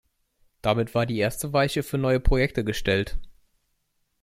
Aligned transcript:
Damit 0.63 0.95
war 0.95 1.05
die 1.05 1.19
erste 1.19 1.53
Weiche 1.53 1.83
für 1.83 1.99
neue 1.99 2.19
Projekte 2.19 2.63
gestellt. 2.63 3.19